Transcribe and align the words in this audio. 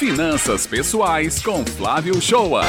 Finanças 0.00 0.66
Pessoais 0.66 1.42
com 1.42 1.62
Flávio 1.62 2.18
Shoa. 2.22 2.62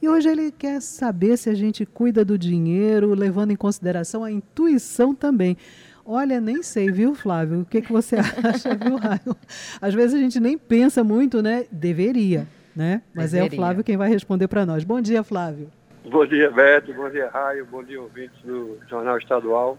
E 0.00 0.08
hoje 0.08 0.26
ele 0.26 0.50
quer 0.50 0.80
saber 0.80 1.36
se 1.36 1.50
a 1.50 1.54
gente 1.54 1.84
cuida 1.84 2.24
do 2.24 2.38
dinheiro, 2.38 3.12
levando 3.12 3.50
em 3.50 3.56
consideração 3.56 4.24
a 4.24 4.32
intuição 4.32 5.14
também. 5.14 5.58
Olha, 6.02 6.40
nem 6.40 6.62
sei, 6.62 6.90
viu, 6.90 7.14
Flávio? 7.14 7.60
O 7.60 7.64
que, 7.66 7.82
que 7.82 7.92
você 7.92 8.16
acha, 8.42 8.74
viu, 8.74 8.96
Raio? 8.96 9.36
Às 9.82 9.92
vezes 9.92 10.14
a 10.14 10.18
gente 10.18 10.40
nem 10.40 10.56
pensa 10.56 11.04
muito, 11.04 11.42
né? 11.42 11.66
Deveria, 11.70 12.46
né? 12.74 13.02
Mas 13.14 13.32
Deveria. 13.32 13.50
é 13.50 13.52
o 13.52 13.56
Flávio 13.60 13.84
quem 13.84 13.98
vai 13.98 14.08
responder 14.08 14.48
para 14.48 14.64
nós. 14.64 14.82
Bom 14.82 15.02
dia, 15.02 15.22
Flávio. 15.22 15.70
Bom 16.10 16.24
dia, 16.24 16.50
Beto. 16.50 16.90
Bom 16.94 17.10
dia, 17.10 17.28
Raio. 17.28 17.66
Bom 17.66 17.84
dia, 17.84 18.00
ouvintes 18.00 18.40
do 18.42 18.78
Jornal 18.88 19.18
Estadual. 19.18 19.76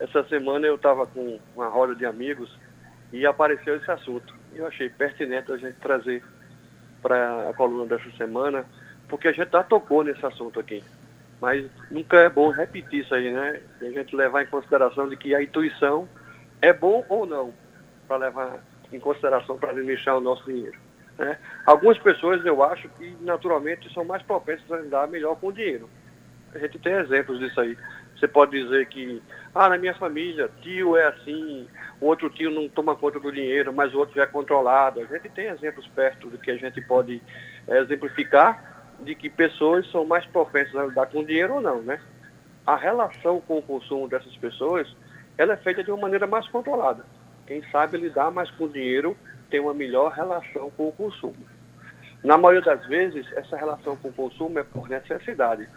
Essa 0.00 0.24
semana 0.24 0.66
eu 0.66 0.74
estava 0.74 1.06
com 1.06 1.38
uma 1.54 1.68
roda 1.68 1.94
de 1.94 2.04
amigos 2.04 2.50
e 3.12 3.24
apareceu 3.24 3.76
esse 3.76 3.88
assunto. 3.88 4.42
Eu 4.54 4.66
achei 4.66 4.88
pertinente 4.88 5.50
a 5.52 5.56
gente 5.56 5.76
trazer 5.80 6.22
para 7.02 7.50
a 7.50 7.54
coluna 7.54 7.86
dessa 7.86 8.10
semana, 8.16 8.64
porque 9.08 9.28
a 9.28 9.32
gente 9.32 9.50
já 9.50 9.62
tocou 9.62 10.02
nesse 10.04 10.24
assunto 10.24 10.58
aqui. 10.58 10.82
Mas 11.40 11.68
nunca 11.90 12.18
é 12.18 12.28
bom 12.28 12.50
repetir 12.50 13.00
isso 13.00 13.14
aí, 13.14 13.30
né? 13.30 13.60
A 13.80 13.84
gente 13.84 14.16
levar 14.16 14.42
em 14.42 14.46
consideração 14.46 15.08
de 15.08 15.16
que 15.16 15.34
a 15.34 15.42
intuição 15.42 16.08
é 16.62 16.72
bom 16.72 17.04
ou 17.08 17.26
não 17.26 17.52
para 18.06 18.16
levar 18.16 18.64
em 18.92 19.00
consideração 19.00 19.58
para 19.58 19.70
administrar 19.70 20.16
o 20.16 20.20
nosso 20.20 20.44
dinheiro. 20.44 20.78
Né? 21.18 21.38
Algumas 21.66 21.98
pessoas 21.98 22.44
eu 22.44 22.62
acho 22.62 22.88
que 22.90 23.16
naturalmente 23.20 23.92
são 23.92 24.04
mais 24.04 24.22
propensas 24.22 24.70
a 24.70 24.78
lidar 24.78 25.08
melhor 25.08 25.36
com 25.36 25.48
o 25.48 25.52
dinheiro. 25.52 25.88
A 26.54 26.58
gente 26.58 26.78
tem 26.78 26.94
exemplos 26.94 27.38
disso 27.38 27.60
aí. 27.60 27.76
Você 28.24 28.28
pode 28.28 28.58
dizer 28.58 28.86
que, 28.86 29.22
ah, 29.54 29.68
na 29.68 29.76
minha 29.76 29.92
família, 29.92 30.50
tio 30.62 30.96
é 30.96 31.08
assim, 31.08 31.68
o 32.00 32.06
outro 32.06 32.30
tio 32.30 32.50
não 32.50 32.70
toma 32.70 32.96
conta 32.96 33.20
do 33.20 33.30
dinheiro, 33.30 33.70
mas 33.70 33.92
o 33.92 33.98
outro 33.98 34.18
é 34.18 34.26
controlado. 34.26 35.00
A 35.00 35.04
gente 35.04 35.28
tem 35.28 35.48
exemplos 35.48 35.86
perto 35.88 36.30
do 36.30 36.38
que 36.38 36.50
a 36.50 36.56
gente 36.56 36.80
pode 36.80 37.20
é, 37.68 37.80
exemplificar 37.80 38.94
de 39.00 39.14
que 39.14 39.28
pessoas 39.28 39.86
são 39.90 40.06
mais 40.06 40.24
propensas 40.24 40.74
a 40.74 40.86
lidar 40.86 41.04
com 41.08 41.22
dinheiro 41.22 41.56
ou 41.56 41.60
não, 41.60 41.82
né? 41.82 42.00
A 42.66 42.76
relação 42.76 43.42
com 43.42 43.58
o 43.58 43.62
consumo 43.62 44.08
dessas 44.08 44.34
pessoas, 44.38 44.88
ela 45.36 45.52
é 45.52 45.58
feita 45.58 45.84
de 45.84 45.90
uma 45.90 46.00
maneira 46.00 46.26
mais 46.26 46.48
controlada. 46.48 47.04
Quem 47.46 47.62
sabe 47.70 47.98
lidar 47.98 48.30
mais 48.30 48.50
com 48.52 48.64
o 48.64 48.70
dinheiro 48.70 49.14
tem 49.50 49.60
uma 49.60 49.74
melhor 49.74 50.12
relação 50.12 50.70
com 50.70 50.88
o 50.88 50.92
consumo. 50.92 51.46
Na 52.22 52.38
maioria 52.38 52.62
das 52.62 52.86
vezes, 52.86 53.30
essa 53.34 53.54
relação 53.54 53.98
com 53.98 54.08
o 54.08 54.12
consumo 54.14 54.58
é 54.58 54.62
por 54.62 54.88
necessidade 54.88 55.68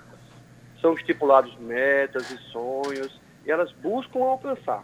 são 0.82 0.94
estipulados 0.94 1.56
metas 1.58 2.30
e 2.32 2.38
sonhos 2.52 3.20
e 3.46 3.52
elas 3.52 3.72
buscam 3.74 4.20
alcançar. 4.20 4.84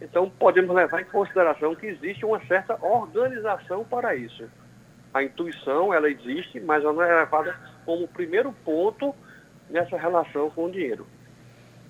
Então, 0.00 0.28
podemos 0.28 0.74
levar 0.74 1.00
em 1.00 1.06
consideração 1.06 1.74
que 1.74 1.86
existe 1.86 2.24
uma 2.24 2.40
certa 2.46 2.78
organização 2.84 3.84
para 3.84 4.14
isso. 4.14 4.44
A 5.12 5.22
intuição, 5.22 5.94
ela 5.94 6.10
existe, 6.10 6.60
mas 6.60 6.82
ela 6.82 6.92
não 6.92 7.02
é 7.02 7.20
levada 7.20 7.56
como 7.84 8.06
primeiro 8.06 8.52
ponto 8.64 9.14
nessa 9.70 9.96
relação 9.96 10.50
com 10.50 10.66
o 10.66 10.70
dinheiro. 10.70 11.06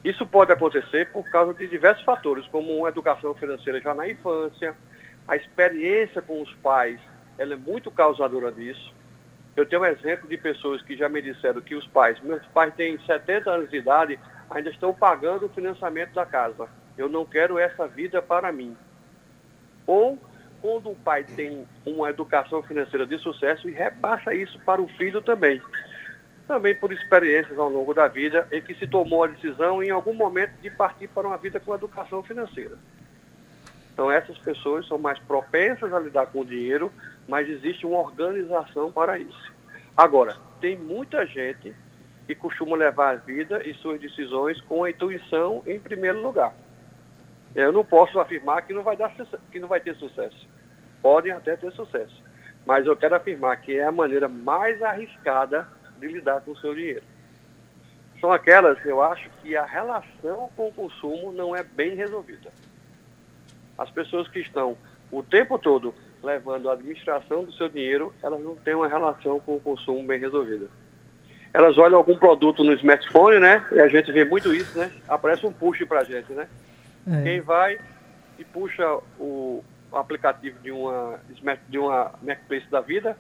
Isso 0.05 0.25
pode 0.25 0.53
acontecer 0.53 1.11
por 1.11 1.29
causa 1.31 1.53
de 1.53 1.67
diversos 1.67 2.05
fatores, 2.05 2.47
como 2.47 2.77
uma 2.77 2.89
educação 2.89 3.35
financeira 3.35 3.81
já 3.81 3.93
na 3.93 4.09
infância, 4.09 4.77
a 5.27 5.35
experiência 5.35 6.23
com 6.23 6.41
os 6.41 6.55
pais, 6.57 7.01
ela 7.37 7.55
é 7.55 7.57
muito 7.57 7.91
causadora 7.91 8.53
disso. 8.53 8.95
Eu 9.57 9.65
tenho 9.65 9.81
um 9.81 9.87
exemplo 9.87 10.29
de 10.29 10.37
pessoas 10.37 10.83
que 10.83 10.95
já 10.95 11.09
me 11.09 11.23
disseram 11.23 11.63
que 11.63 11.75
os 11.75 11.87
pais, 11.87 12.21
meus 12.21 12.45
pais 12.49 12.75
têm 12.75 12.99
70 12.99 13.51
anos 13.51 13.71
de 13.71 13.79
idade, 13.79 14.21
ainda 14.51 14.69
estão 14.69 14.93
pagando 14.93 15.47
o 15.47 15.49
financiamento 15.49 16.13
da 16.13 16.27
casa. 16.27 16.69
Eu 16.99 17.09
não 17.09 17.25
quero 17.25 17.59
essa 17.59 17.89
vida 17.89 18.21
para 18.21 18.53
mim. 18.53 18.77
Ou 19.87 20.19
quando 20.61 20.91
o 20.91 20.95
pai 20.95 21.25
tem 21.25 21.67
uma 21.87 22.11
educação 22.11 22.63
financeira 22.63 23.07
de 23.07 23.19
sucesso 23.19 23.67
e 23.67 23.73
repassa 23.73 24.35
isso 24.35 24.61
para 24.61 24.83
o 24.83 24.89
filho 24.89 25.23
também. 25.23 25.63
Também 26.47 26.75
por 26.75 26.93
experiências 26.93 27.59
ao 27.59 27.71
longo 27.71 27.95
da 27.95 28.09
vida 28.09 28.47
em 28.53 28.61
que 28.61 28.75
se 28.75 28.87
tomou 28.87 29.25
a 29.25 29.29
decisão 29.29 29.83
em 29.83 29.91
algum 29.91 30.13
momento 30.13 30.53
de 30.61 30.71
partir 30.71 31.09
para 31.09 31.27
uma 31.27 31.39
vida 31.39 31.59
com 31.59 31.75
educação 31.75 32.23
financeira. 32.23 32.77
Então 33.95 34.11
essas 34.11 34.37
pessoas 34.37 34.87
são 34.87 34.99
mais 34.99 35.19
propensas 35.21 35.95
a 35.95 35.99
lidar 35.99 36.27
com 36.27 36.41
o 36.41 36.45
dinheiro 36.45 36.93
mas 37.29 37.49
existe 37.49 37.87
uma 37.87 37.99
organização 37.99 38.91
para 38.93 39.19
isso. 39.19 39.56
Agora, 39.97 40.37
tem 40.61 40.77
muita 40.77 41.25
gente 41.25 41.75
que 42.27 42.35
costuma 42.35 42.77
levar 42.77 43.11
a 43.11 43.17
vida 43.17 43.67
e 43.67 43.73
suas 43.75 44.01
decisões 44.01 44.61
com 44.63 44.85
a 44.85 44.91
intuição 44.91 45.63
em 45.67 45.79
primeiro 45.79 46.21
lugar. 46.21 46.53
Eu 47.55 47.73
não 47.73 47.85
posso 47.85 48.21
afirmar 48.21 48.63
que 48.63 48.75
não 48.75 48.83
vai, 48.83 48.97
dar, 48.97 49.15
que 49.51 49.59
não 49.59 49.69
vai 49.69 49.81
ter 49.81 49.95
sucesso. 49.97 50.47
Podem 51.01 51.33
até 51.33 51.57
ter 51.57 51.73
sucesso. 51.73 52.23
Mas 52.67 52.85
eu 52.85 52.97
quero 52.97 53.15
afirmar 53.15 53.57
que 53.61 53.79
é 53.79 53.85
a 53.85 53.93
maneira 53.93 54.29
mais 54.29 54.83
arriscada 54.83 55.67
de 55.99 56.09
lidar 56.09 56.43
com 56.43 56.51
o 56.51 56.59
seu 56.59 56.75
dinheiro. 56.75 57.05
São 58.21 58.33
aquelas, 58.33 58.85
eu 58.85 59.03
acho, 59.03 59.31
que 59.43 59.57
a 59.57 59.65
relação 59.65 60.51
com 60.57 60.69
o 60.69 60.73
consumo 60.73 61.33
não 61.33 61.55
é 61.55 61.63
bem 61.63 61.95
resolvida. 61.95 62.51
As 63.79 63.91
pessoas 63.91 64.29
que 64.29 64.41
estão 64.41 64.77
o 65.11 65.23
tempo 65.23 65.59
todo 65.59 65.95
levando 66.23 66.69
a 66.69 66.73
administração 66.73 67.45
do 67.45 67.53
seu 67.53 67.69
dinheiro, 67.69 68.13
elas 68.23 68.41
não 68.41 68.57
têm 68.57 68.75
uma 68.75 68.89
relação 68.89 69.39
com 69.41 69.57
o 69.57 69.61
consumo 69.61 70.03
bem 70.07 70.19
resolvida. 70.19 70.69
Elas 71.53 71.79
olham 71.79 71.97
algum 71.97 72.17
produto 72.19 72.63
no 72.63 72.73
smartphone, 72.75 73.39
né? 73.39 73.65
E 73.73 73.81
a 73.81 73.89
gente 73.89 74.13
vê 74.13 74.25
muito 74.25 74.55
isso, 74.55 74.79
né? 74.79 74.91
Aparece 75.09 75.47
um 75.47 75.53
push 75.53 75.85
para 75.87 76.01
a 76.01 76.05
gente, 76.05 76.33
né? 76.33 76.49
É. 77.07 77.23
Quem 77.23 77.41
vai 77.41 77.79
e 78.39 78.45
puxa 78.45 78.99
o 79.19 79.65
aplicativo 79.93 80.59
de 80.61 80.71
uma, 80.71 81.19
de 81.69 81.79
uma 81.79 82.13
Marketplace 82.23 82.69
da 82.71 82.81
vida, 82.81 83.17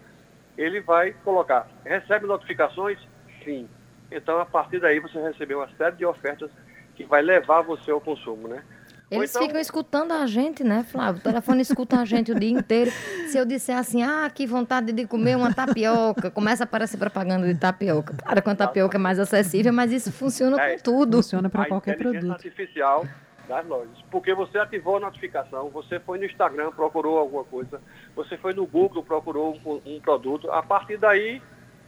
ele 0.58 0.80
vai 0.80 1.14
colocar, 1.24 1.68
recebe 1.84 2.26
notificações? 2.26 2.98
Sim. 3.44 3.68
Então, 4.10 4.38
a 4.38 4.44
partir 4.44 4.80
daí, 4.80 5.00
você 5.00 5.20
recebeu 5.20 5.58
uma 5.58 5.68
série 5.76 5.96
de 5.96 6.04
ofertas 6.04 6.50
que 6.94 7.04
vai 7.04 7.22
levar 7.22 7.62
você 7.62 7.90
ao 7.90 8.00
consumo, 8.00 8.48
né? 8.48 8.62
Eles 9.08 9.30
então... 9.30 9.42
ficam 9.42 9.60
escutando 9.60 10.12
a 10.12 10.26
gente, 10.26 10.64
né, 10.64 10.82
Flávio? 10.82 11.20
O 11.20 11.22
telefone 11.22 11.62
escuta 11.62 12.00
a 12.00 12.04
gente 12.04 12.32
o 12.32 12.38
dia 12.38 12.50
inteiro. 12.50 12.90
Se 13.28 13.38
eu 13.38 13.44
disser 13.44 13.76
assim, 13.76 14.02
ah, 14.02 14.28
que 14.32 14.46
vontade 14.46 14.92
de 14.92 15.06
comer 15.06 15.36
uma 15.36 15.54
tapioca, 15.54 16.28
começa 16.30 16.64
a 16.64 16.66
aparecer 16.66 16.96
propaganda 16.96 17.46
de 17.46 17.58
tapioca. 17.58 18.14
Claro 18.14 18.42
que 18.42 18.50
a 18.50 18.54
tapioca 18.56 18.96
é 18.96 19.00
mais 19.00 19.20
acessível, 19.20 19.72
mas 19.72 19.92
isso 19.92 20.10
funciona 20.10 20.60
é, 20.60 20.76
com 20.76 20.82
tudo. 20.82 21.18
Funciona 21.18 21.48
para 21.48 21.66
qualquer 21.66 21.96
produto. 21.96 22.32
artificial 22.32 23.06
das 23.48 23.64
lojas. 23.64 24.02
Porque 24.10 24.34
você 24.34 24.58
ativou 24.58 24.96
a 24.96 25.00
notificação, 25.00 25.70
você 25.70 26.00
foi 26.00 26.18
no 26.18 26.24
Instagram, 26.24 26.72
procurou 26.72 27.18
alguma 27.18 27.44
coisa, 27.44 27.80
você 28.14 28.36
foi 28.36 28.54
no 28.54 28.66
Google, 28.66 29.04
procurou 29.04 29.56
um, 29.64 29.80
um 29.86 30.00
produto. 30.00 30.50
A 30.50 30.64
partir 30.64 30.96
daí, 30.96 31.40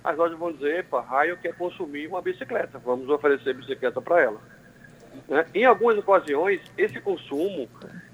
as 0.05 0.17
lojas 0.17 0.39
vão 0.39 0.53
dizer, 0.53 0.81
epa, 0.81 1.01
Raio 1.01 1.37
quer 1.39 1.55
consumir 1.57 2.07
uma 2.07 2.23
bicicleta, 2.23 2.79
vamos 2.79 3.09
oferecer 3.09 3.55
bicicleta 3.55 4.01
para 4.01 4.23
ela. 4.23 4.41
Né? 5.27 5.47
Em 5.55 5.65
algumas 5.65 5.97
ocasiões, 5.99 6.61
esse 6.77 7.01
consumo 7.01 7.69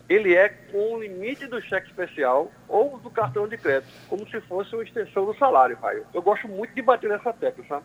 ele 0.09 0.35
é 0.35 0.49
com 0.49 0.95
o 0.95 1.03
limite 1.03 1.47
do 1.47 1.61
cheque 1.63 1.89
especial 1.89 2.53
ou 2.69 2.99
do 2.99 3.11
cartão 3.11 3.49
de 3.49 3.57
crédito, 3.57 3.91
como 4.09 4.29
se 4.29 4.41
fosse 4.43 4.75
uma 4.75 4.85
extensão 4.85 5.25
do 5.25 5.35
salário, 5.35 5.77
pai. 5.79 6.03
Eu 6.13 6.21
gosto 6.21 6.47
muito 6.47 6.75
de 6.75 6.83
bater 6.83 7.09
nessa 7.09 7.33
tecla, 7.33 7.65
sabe? 7.67 7.85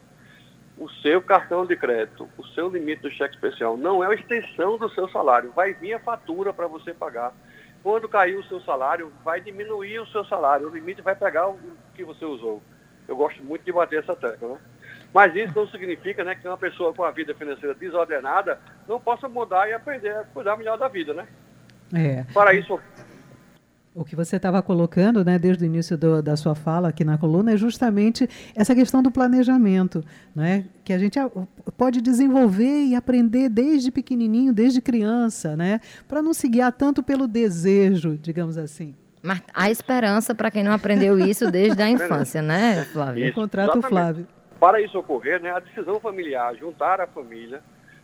O 0.77 0.89
seu 1.01 1.21
cartão 1.21 1.65
de 1.65 1.75
crédito, 1.75 2.29
o 2.37 2.45
seu 2.47 2.69
limite 2.69 3.01
do 3.01 3.11
cheque 3.11 3.35
especial 3.35 3.77
não 3.77 4.03
é 4.03 4.07
uma 4.07 4.15
extensão 4.15 4.77
do 4.77 4.89
seu 4.89 5.09
salário. 5.09 5.51
Vai 5.51 5.73
vir 5.73 5.93
a 5.93 5.99
fatura 5.99 6.53
para 6.53 6.67
você 6.67 6.93
pagar. 6.93 7.33
Quando 7.83 8.09
cair 8.09 8.35
o 8.35 8.43
seu 8.43 8.61
salário, 8.61 9.11
vai 9.23 9.39
diminuir 9.41 9.99
o 9.99 10.07
seu 10.07 10.23
salário. 10.25 10.67
O 10.67 10.73
limite 10.73 11.01
vai 11.01 11.15
pegar 11.15 11.49
o 11.49 11.59
que 11.95 12.03
você 12.03 12.25
usou. 12.25 12.61
Eu 13.07 13.15
gosto 13.15 13.43
muito 13.43 13.63
de 13.63 13.71
bater 13.71 13.99
essa 13.99 14.15
tecla, 14.15 14.49
né? 14.49 14.59
Mas 15.13 15.35
isso 15.35 15.53
não 15.55 15.67
significa 15.67 16.23
né, 16.23 16.35
que 16.35 16.47
uma 16.47 16.57
pessoa 16.57 16.93
com 16.93 17.03
a 17.03 17.11
vida 17.11 17.33
financeira 17.33 17.73
desordenada 17.73 18.59
não 18.87 18.99
possa 18.99 19.27
mudar 19.27 19.67
e 19.67 19.73
aprender 19.73 20.15
a 20.15 20.23
cuidar 20.23 20.55
melhor 20.55 20.77
da 20.77 20.87
vida, 20.87 21.13
né? 21.13 21.27
É. 21.93 22.23
Para 22.31 22.53
isso, 22.53 22.79
o 23.99 24.05
que 24.05 24.15
você 24.15 24.35
estava 24.35 24.61
colocando, 24.61 25.25
né, 25.25 25.39
desde 25.39 25.63
o 25.63 25.65
início 25.65 25.97
do, 25.97 26.21
da 26.21 26.37
sua 26.37 26.53
fala 26.53 26.89
aqui 26.89 27.03
na 27.03 27.17
coluna, 27.17 27.53
é 27.53 27.57
justamente 27.57 28.29
essa 28.55 28.75
questão 28.75 29.01
do 29.01 29.11
planejamento, 29.11 30.03
né, 30.35 30.65
que 30.83 30.93
a 30.93 30.97
gente 30.97 31.19
pode 31.75 31.99
desenvolver 31.99 32.85
e 32.85 32.95
aprender 32.95 33.49
desde 33.49 33.91
pequenininho, 33.91 34.53
desde 34.53 34.79
criança, 34.79 35.57
né, 35.57 35.81
para 36.07 36.21
não 36.21 36.33
se 36.33 36.47
guiar 36.47 36.71
tanto 36.71 37.01
pelo 37.01 37.27
desejo, 37.27 38.17
digamos 38.21 38.57
assim. 38.57 38.95
Mas 39.21 39.41
há 39.53 39.69
esperança 39.69 40.33
para 40.33 40.49
quem 40.49 40.63
não 40.63 40.71
aprendeu 40.71 41.19
isso 41.19 41.51
desde 41.51 41.81
a 41.81 41.89
infância, 41.91 42.41
né, 42.41 42.85
Flávio? 42.93 43.25
Isso, 43.25 43.33
contrato 43.33 43.81
Flávio. 43.81 44.25
Para 44.59 44.81
isso 44.81 44.99
ocorrer, 44.99 45.41
né, 45.41 45.51
a 45.51 45.59
decisão 45.59 45.99
familiar, 45.99 46.55
juntar 46.55 46.99
a 46.99 47.07
família, 47.07 47.61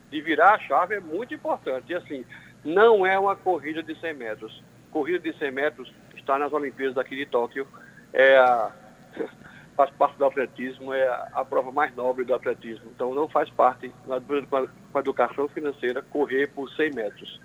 de 0.09 0.21
virar 0.21 0.53
a 0.53 0.59
chave 0.59 0.95
é 0.95 0.99
muito 0.99 1.33
importante. 1.33 1.91
E 1.91 1.95
assim, 1.95 2.23
não 2.63 3.05
é 3.05 3.17
uma 3.19 3.35
corrida 3.35 3.83
de 3.83 3.99
100 3.99 4.13
metros. 4.13 4.63
Corrida 4.91 5.19
de 5.19 5.37
100 5.37 5.51
metros 5.51 5.93
está 6.15 6.39
nas 6.39 6.53
Olimpíadas 6.53 6.95
daqui 6.95 7.15
de 7.15 7.25
Tóquio. 7.25 7.67
É 8.13 8.37
a, 8.37 8.71
faz 9.75 9.89
parte 9.91 10.17
do 10.17 10.25
atletismo, 10.25 10.93
é 10.93 11.05
a, 11.05 11.29
a, 11.33 11.45
prova 11.45 11.71
mais 11.71 11.93
nobre 11.95 12.23
do 12.23 12.33
atletismo. 12.33 12.89
Então 12.95 13.13
não 13.13 13.27
faz 13.27 13.49
parte, 13.49 13.91
com 14.05 14.97
a 14.97 14.99
educação 14.99 15.49
financeira, 15.49 16.01
correr 16.01 16.47
por 16.47 16.69
100 16.71 16.93
metros. 16.93 17.41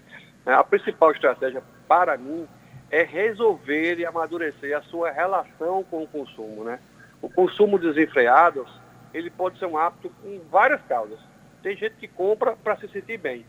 É, 0.46 0.52
a 0.52 0.62
principal 0.62 1.10
estratégia 1.10 1.62
para 1.88 2.16
mim 2.16 2.46
é 2.90 3.02
resolver 3.02 3.98
e 3.98 4.06
amadurecer 4.06 4.76
a 4.76 4.82
sua 4.82 5.10
relação 5.10 5.84
com 5.84 6.02
o 6.02 6.06
consumo, 6.06 6.64
né? 6.64 6.78
O 7.20 7.28
consumo 7.28 7.78
desenfreado, 7.78 8.66
ele 9.12 9.30
pode 9.30 9.58
ser 9.58 9.66
um 9.66 9.76
hábito 9.76 10.10
com 10.22 10.40
várias 10.50 10.80
causas. 10.82 11.18
Tem 11.62 11.76
gente 11.76 11.96
que 11.96 12.08
compra 12.08 12.56
para 12.56 12.76
se 12.76 12.88
sentir 12.88 13.18
bem. 13.18 13.44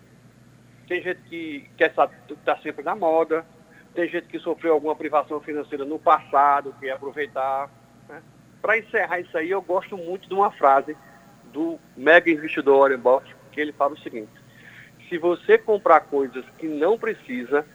Tem 0.87 1.01
gente 1.01 1.21
que 1.23 1.69
quer 1.77 1.89
estar 1.89 2.09
tá 2.43 2.57
sempre 2.57 2.83
na 2.83 2.95
moda. 2.95 3.45
Tem 3.93 4.07
gente 4.09 4.27
que 4.27 4.39
sofreu 4.39 4.73
alguma 4.73 4.95
privação 4.95 5.39
financeira 5.39 5.85
no 5.85 5.99
passado, 5.99 6.75
quer 6.79 6.91
aproveitar. 6.91 7.69
Né? 8.09 8.21
Para 8.61 8.77
encerrar 8.77 9.19
isso 9.19 9.37
aí, 9.37 9.49
eu 9.51 9.61
gosto 9.61 9.97
muito 9.97 10.27
de 10.27 10.33
uma 10.33 10.51
frase 10.51 10.95
do 11.51 11.79
mega 11.95 12.29
investidor 12.29 12.79
Warren 12.79 12.97
Buffett, 12.97 13.35
que 13.51 13.59
ele 13.61 13.73
fala 13.73 13.93
o 13.93 13.99
seguinte: 13.99 14.31
se 15.09 15.17
você 15.17 15.57
comprar 15.57 16.01
coisas 16.01 16.45
que 16.57 16.67
não 16.67 16.97
precisa, 16.97 17.65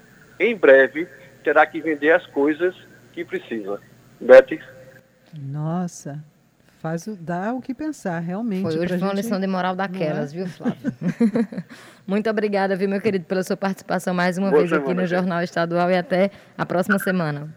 em 0.41 0.57
breve 0.57 1.07
terá 1.45 1.67
que 1.67 1.81
vender 1.81 2.13
as 2.13 2.27
coisas 2.27 2.75
que 3.13 3.25
precisa. 3.25 3.81
Betty? 4.21 4.61
Nossa, 5.39 6.25
faz 6.87 7.07
o, 7.09 7.17
dá 7.17 7.53
o 7.53 7.61
que 7.61 7.75
pensar, 7.75 8.21
realmente. 8.21 8.63
Foi 8.63 8.79
hoje 8.79 8.89
foi 8.89 8.99
uma 8.99 9.09
gente... 9.09 9.25
lição 9.25 9.41
de 9.41 9.47
moral 9.49 9.75
daquelas, 9.75 10.33
é? 10.33 10.37
viu, 10.37 10.47
Flávio? 10.47 10.93
Muito 12.07 12.31
obrigada, 12.31 12.77
viu, 12.77 12.89
meu 12.89 13.01
querido, 13.01 13.25
pela 13.25 13.43
sua 13.43 13.57
participação 13.57 14.15
mais 14.15 14.39
uma 14.39 14.51
Boa 14.51 14.61
vez 14.61 14.73
aqui 14.73 14.95
no 14.95 15.05
Jornal 15.05 15.43
Estadual 15.43 15.91
e 15.91 15.97
até 15.97 16.31
a 16.57 16.65
próxima 16.65 16.99
semana. 17.01 17.53